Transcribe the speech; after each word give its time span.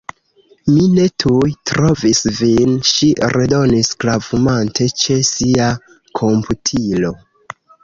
Mi 0.77 0.85
ne 0.93 1.03
tuj 1.23 1.49
trovas 1.71 2.21
vin, 2.37 2.71
ŝi 2.93 3.11
redonis, 3.35 3.93
klavumante 4.05 4.89
ĉe 5.05 5.21
sia 5.31 5.71
komputilo. 6.23 7.17